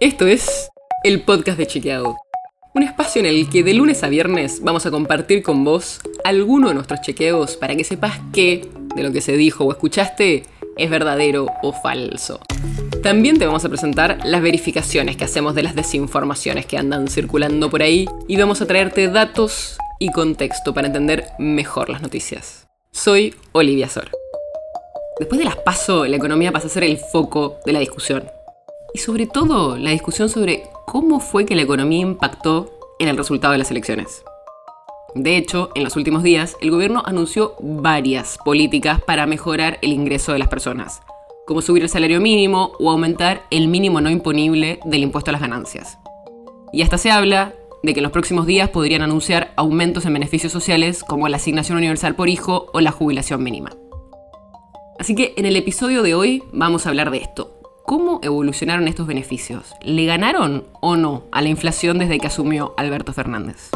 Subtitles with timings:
[0.00, 0.70] Esto es
[1.04, 2.16] el podcast de Chequeado.
[2.74, 6.66] Un espacio en el que de lunes a viernes vamos a compartir con vos alguno
[6.66, 10.42] de nuestros chequeos para que sepas qué de lo que se dijo o escuchaste
[10.76, 12.40] es verdadero o falso.
[13.04, 17.70] También te vamos a presentar las verificaciones que hacemos de las desinformaciones que andan circulando
[17.70, 22.66] por ahí y vamos a traerte datos y contexto para entender mejor las noticias.
[22.90, 24.10] Soy Olivia Sor.
[25.20, 28.24] Después de las PASO, la economía pasa a ser el foco de la discusión.
[28.94, 33.50] Y sobre todo, la discusión sobre cómo fue que la economía impactó en el resultado
[33.50, 34.22] de las elecciones.
[35.16, 40.32] De hecho, en los últimos días, el gobierno anunció varias políticas para mejorar el ingreso
[40.32, 41.02] de las personas,
[41.44, 45.42] como subir el salario mínimo o aumentar el mínimo no imponible del impuesto a las
[45.42, 45.98] ganancias.
[46.72, 50.52] Y hasta se habla de que en los próximos días podrían anunciar aumentos en beneficios
[50.52, 53.72] sociales como la asignación universal por hijo o la jubilación mínima.
[55.00, 57.53] Así que en el episodio de hoy vamos a hablar de esto.
[57.84, 59.74] ¿Cómo evolucionaron estos beneficios?
[59.82, 63.68] ¿Le ganaron o no a la inflación desde que asumió Alberto Fernández?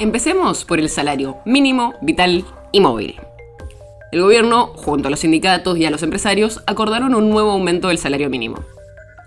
[0.00, 3.14] Empecemos por el salario mínimo, vital y móvil.
[4.10, 7.98] El gobierno, junto a los sindicatos y a los empresarios, acordaron un nuevo aumento del
[7.98, 8.56] salario mínimo.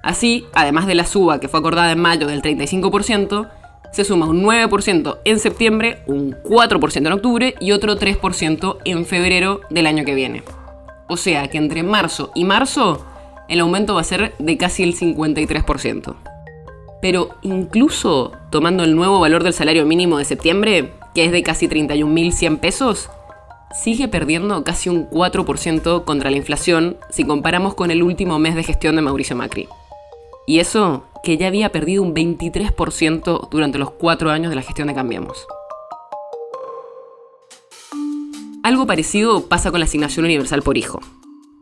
[0.03, 3.49] Así, además de la suba que fue acordada en mayo del 35%,
[3.93, 9.61] se suma un 9% en septiembre, un 4% en octubre y otro 3% en febrero
[9.69, 10.43] del año que viene.
[11.07, 13.05] O sea que entre marzo y marzo
[13.49, 16.15] el aumento va a ser de casi el 53%.
[17.01, 21.67] Pero incluso tomando el nuevo valor del salario mínimo de septiembre, que es de casi
[21.67, 23.09] 31.100 pesos,
[23.73, 28.63] sigue perdiendo casi un 4% contra la inflación si comparamos con el último mes de
[28.63, 29.67] gestión de Mauricio Macri.
[30.47, 34.87] Y eso que ya había perdido un 23% durante los cuatro años de la gestión
[34.87, 35.45] de Cambiemos.
[38.63, 40.99] Algo parecido pasa con la asignación universal por hijo.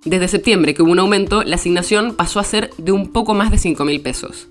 [0.05, 3.49] Desde septiembre que hubo un aumento, la asignación pasó a ser de un poco más
[3.49, 4.49] de 5 mil pesos.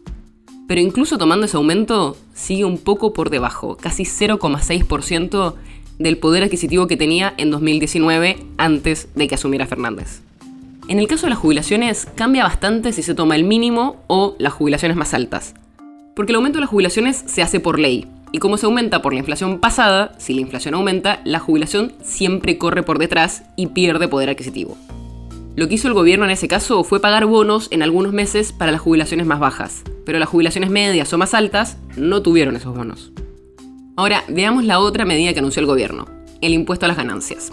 [0.66, 5.54] Pero incluso tomando ese aumento, sigue un poco por debajo, casi 0,6%
[6.00, 10.22] del poder adquisitivo que tenía en 2019 antes de que asumiera Fernández.
[10.88, 14.54] En el caso de las jubilaciones, cambia bastante si se toma el mínimo o las
[14.54, 15.54] jubilaciones más altas.
[16.16, 19.12] Porque el aumento de las jubilaciones se hace por ley, y como se aumenta por
[19.12, 24.08] la inflación pasada, si la inflación aumenta, la jubilación siempre corre por detrás y pierde
[24.08, 24.76] poder adquisitivo.
[25.56, 28.72] Lo que hizo el gobierno en ese caso fue pagar bonos en algunos meses para
[28.72, 33.12] las jubilaciones más bajas, pero las jubilaciones medias o más altas no tuvieron esos bonos.
[33.94, 36.08] Ahora, veamos la otra medida que anunció el gobierno,
[36.40, 37.52] el impuesto a las ganancias.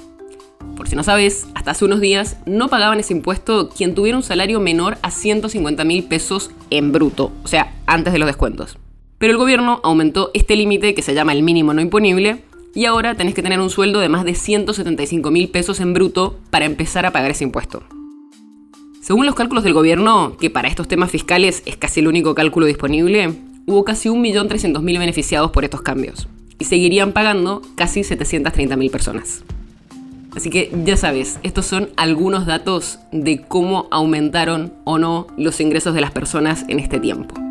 [0.76, 4.24] Por si no sabes, hasta hace unos días no pagaban ese impuesto quien tuviera un
[4.24, 8.80] salario menor a 150 mil pesos en bruto, o sea, antes de los descuentos.
[9.20, 13.16] Pero el gobierno aumentó este límite que se llama el mínimo no imponible y ahora
[13.16, 17.06] tenés que tener un sueldo de más de 175 mil pesos en bruto para empezar
[17.06, 17.84] a pagar ese impuesto.
[19.02, 22.66] Según los cálculos del gobierno, que para estos temas fiscales es casi el único cálculo
[22.66, 23.34] disponible,
[23.66, 26.28] hubo casi 1.300.000 beneficiados por estos cambios
[26.60, 29.44] y seguirían pagando casi 730.000 personas.
[30.36, 35.94] Así que ya sabes, estos son algunos datos de cómo aumentaron o no los ingresos
[35.94, 37.51] de las personas en este tiempo.